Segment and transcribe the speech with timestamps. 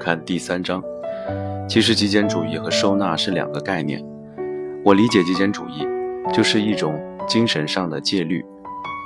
[0.00, 0.82] 看第三章。
[1.68, 4.02] 其实，极简主义和收纳是两个概念。
[4.82, 5.86] 我理解极简主义，
[6.32, 6.98] 就是一种
[7.28, 8.42] 精神上的戒律，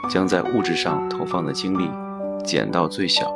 [0.08, 1.90] 将在物质上投放的精力
[2.44, 3.34] 减到最小，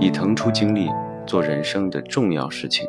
[0.00, 0.88] 以腾出精力
[1.26, 2.88] 做人生的重要事情。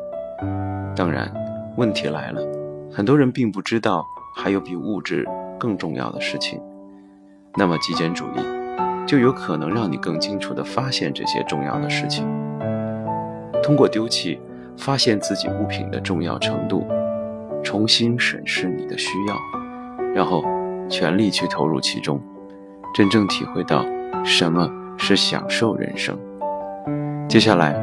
[0.95, 1.29] 当然，
[1.75, 2.41] 问题来了，
[2.89, 5.27] 很多人并不知道还有比物质
[5.59, 6.57] 更重要的事情。
[7.57, 8.39] 那么，极简主义
[9.05, 12.25] 就有可能让你更清楚地发现这些重要的事情。
[13.61, 14.39] 通过丢弃，
[14.77, 16.87] 发现自己物品的重要程度，
[17.63, 19.35] 重新审视你的需要，
[20.13, 20.43] 然后
[20.89, 22.19] 全力去投入其中，
[22.93, 23.85] 真正体会到
[24.23, 26.17] 什么是享受人生。
[27.27, 27.75] 接下来，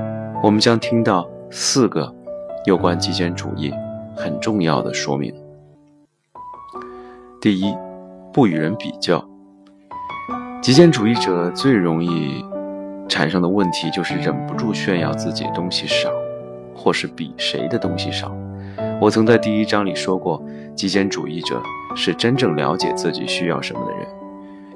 [0.43, 2.13] 我们将听到四个
[2.65, 3.73] 有关极简主义
[4.17, 5.33] 很重要的说明。
[7.41, 7.73] 第一，
[8.33, 9.25] 不与人比较。
[10.61, 12.45] 极简主义者最容易
[13.17, 16.11] 产生的问题就是忍不住炫耀自己东西少，
[16.75, 18.31] 或是比谁的东西少。
[19.01, 20.39] 我曾在第一章里说过，
[20.75, 21.59] 极简主义者
[21.95, 24.07] 是真正了解自己需要什么的人，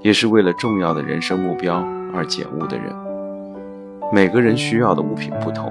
[0.00, 2.90] 也是为了重要的人生目标而减物的人。
[4.10, 5.70] 每个人需要的物品不同，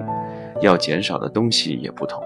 [0.61, 2.21] 要减少的东西也不同，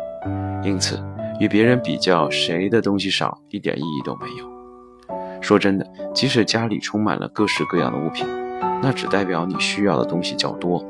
[0.62, 1.02] 因此
[1.40, 5.40] 与别人比较谁的东西少一点意义都没有。
[5.40, 8.28] 说真的，即使家里充满了各式各样的物品，
[8.84, 10.84] 那只代表你需要的东西较多。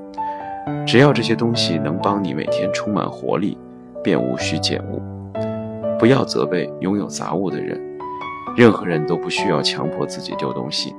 [0.86, 3.58] 只要这些东西能帮你每天充满活力，
[4.04, 5.02] 便无需减物。
[6.00, 7.80] 不要责备拥有杂物的人，
[8.58, 10.96] 任何人都不需要强迫自己丢东西。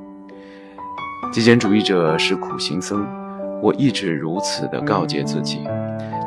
[1.32, 3.04] 极简主义者是苦行僧，
[3.60, 5.66] 我一直如此的告诫自己，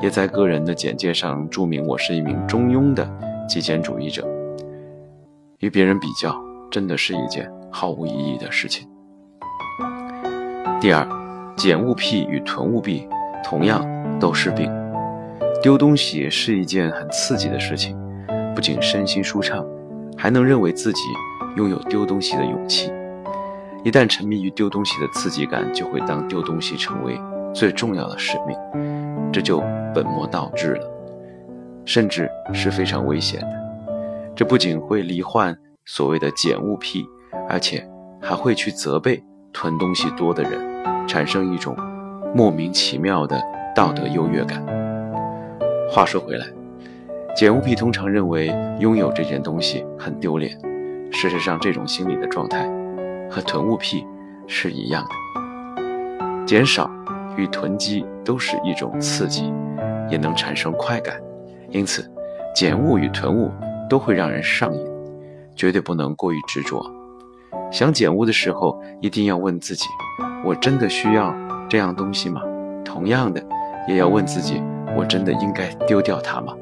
[0.01, 3.09] 也在个人的简介上注明我是一名中庸的
[3.47, 4.27] 极简主义者。
[5.59, 6.45] 与别人比较。
[6.69, 8.85] 真的是一件毫无意义的事情。
[10.79, 11.07] 第二，
[11.55, 13.07] 捡物癖与囤物癖
[13.43, 13.83] 同样
[14.19, 14.71] 都是病。
[15.61, 17.97] 丢东西是一件很刺激的事情，
[18.53, 19.65] 不仅身心舒畅，
[20.15, 21.01] 还能认为自己
[21.55, 22.91] 拥有丢东西的勇气。
[23.83, 27.19] 一旦沉迷于丢东西的刺激感，就会当丢东西成为
[27.55, 28.55] 最重要的使命，
[29.31, 29.59] 这就
[29.95, 30.87] 本末倒置了，
[31.85, 33.49] 甚至是非常危险的。
[34.35, 35.57] 这不仅会罹患。
[35.89, 37.05] 所谓的捡物癖，
[37.47, 37.81] 而且
[38.21, 39.23] 还会去责备
[39.53, 40.59] 囤东西多的人，
[41.07, 41.75] 产生一种
[42.35, 43.41] 莫名其妙的
[43.75, 44.63] 道德优越感。
[45.89, 46.45] 话说回来，
[47.35, 50.59] 捡物癖通常认为拥有这件东西很丢脸。
[51.11, 52.67] 事实上，这种心理的状态
[53.31, 54.05] 和囤物癖
[54.45, 55.09] 是一样的。
[56.45, 56.91] 减少
[57.37, 59.53] 与囤积都是一种刺激，
[60.09, 61.19] 也能产生快感，
[61.69, 62.05] 因此，
[62.53, 63.49] 捡物与囤物
[63.89, 64.85] 都会让人上瘾。
[65.55, 66.85] 绝对不能过于执着。
[67.71, 69.85] 想捡物的时候，一定要问自己：
[70.45, 71.33] 我真的需要
[71.69, 72.41] 这样东西吗？
[72.85, 73.43] 同样的，
[73.87, 74.61] 也要问自己：
[74.95, 76.53] 我真的应该丢掉它吗？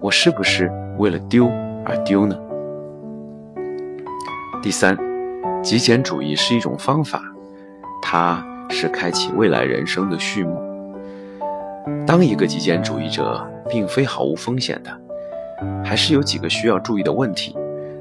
[0.00, 1.46] 我是不是为了丢
[1.84, 2.36] 而丢呢？
[4.62, 4.96] 第三，
[5.62, 7.22] 极简主义是一种方法，
[8.00, 10.58] 它是开启未来人生的序幕。
[12.06, 14.90] 当一个极简主义者，并非毫无风险的，
[15.84, 17.56] 还是有几个需要注意的问题。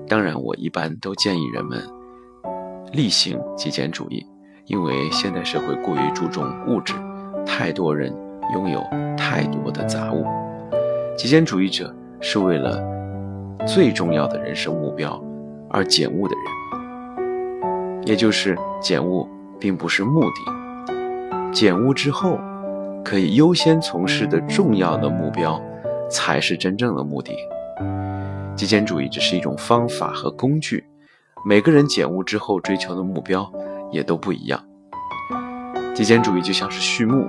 [0.07, 1.81] 当然，我一般都建议人们
[2.91, 4.25] 例行极简主义，
[4.69, 6.93] 因为现代社会过于注重物质，
[7.43, 8.15] 太多人
[8.53, 8.79] 拥有
[9.17, 10.23] 太多的杂物。
[11.17, 11.91] 极简主义者
[12.21, 12.79] 是为了
[13.65, 15.19] 最重要的人生目标
[15.71, 16.35] 而减物的
[17.17, 19.27] 人，也就是减物
[19.59, 22.39] 并不是目的，减物之后
[23.03, 25.59] 可以优先从事的重要的目标
[26.11, 27.35] 才是真正的目的。
[28.55, 30.85] 极简主义只是一种方法和工具，
[31.43, 33.51] 每个人减物之后追求的目标
[33.91, 34.59] 也都不一样。
[35.93, 37.27] 极简主义就像是序幕，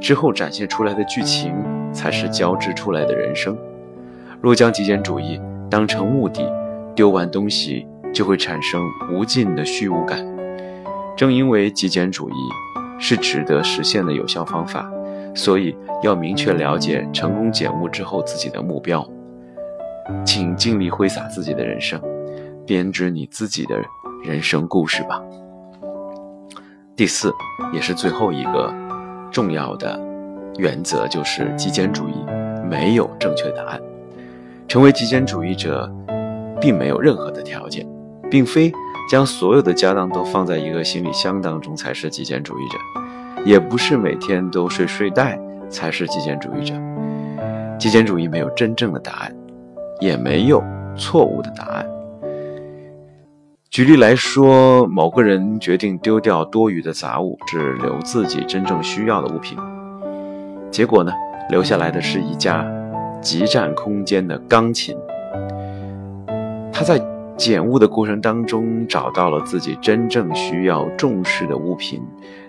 [0.00, 1.54] 之后展现出来的剧情
[1.92, 3.56] 才是交织出来的人生。
[4.40, 6.42] 若将极简主义当成目的，
[6.94, 10.24] 丢完东西就会产生无尽的虚无感。
[11.16, 12.34] 正因为极简主义
[12.98, 14.90] 是值得实现的有效方法，
[15.34, 19.06] 所以要明确了解成功减物之后自己的目标。
[20.24, 22.00] 请尽力挥洒自己的人生，
[22.64, 23.76] 编织你自己的
[24.24, 25.20] 人生故事吧。
[26.98, 27.32] 第四，
[27.72, 28.74] 也是最后一个
[29.30, 29.96] 重要的
[30.56, 32.14] 原则，就是极简主义
[32.68, 33.80] 没有正确答案。
[34.66, 35.88] 成为极简主义者，
[36.60, 37.86] 并没有任何的条件，
[38.28, 38.72] 并非
[39.08, 42.78] 将所有的家当都放在一个行李箱当中才是极简主义者，
[43.44, 45.38] 也不是每天都睡睡袋
[45.70, 46.74] 才是极简主义者。
[47.78, 49.32] 极简主义没有真正的答案。
[50.00, 50.62] 也没有
[50.96, 51.84] 错误的答案。
[53.78, 59.56] 举例来说，某个人决定丢掉多余的杂物，只留自己真正需要的物品，
[60.68, 61.12] 结果呢，
[61.48, 62.66] 留下来的是一架
[63.22, 64.96] 极占空间的钢琴。
[66.72, 67.00] 他在
[67.36, 72.02] 捡物的过程当中，找到了自己真正需要重视的物品，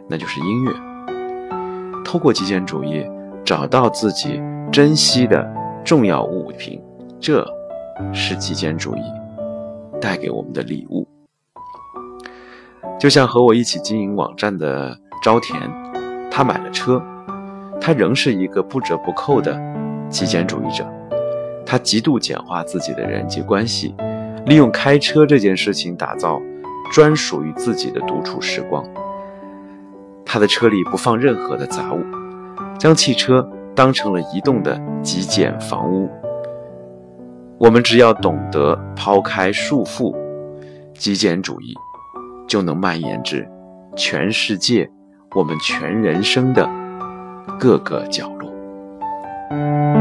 [0.07, 0.71] 那就是音乐。
[2.03, 3.05] 透过极简主义，
[3.45, 4.41] 找到自己
[4.71, 5.47] 珍惜的
[5.85, 6.81] 重要物品，
[7.19, 7.45] 这
[8.11, 9.01] 是极简主义
[10.01, 11.07] 带给我们的礼物。
[12.99, 15.59] 就像和我一起经营网站的朝田，
[16.29, 17.01] 他买了车，
[17.79, 19.59] 他仍是一个不折不扣的
[20.09, 20.85] 极简主义者。
[21.65, 23.93] 他极度简化自己的人际关系，
[24.45, 26.41] 利用开车这件事情打造
[26.91, 28.83] 专属于自己的独处时光。
[30.25, 32.03] 他的车里不放任何的杂物，
[32.79, 36.09] 将汽车当成了移动的极简房屋。
[37.57, 40.15] 我们只要懂得抛开束缚，
[40.93, 41.75] 极简主义。
[42.49, 43.47] 就能蔓延至
[43.95, 44.89] 全世界，
[45.35, 46.67] 我们全人生的
[47.59, 49.98] 各个角落。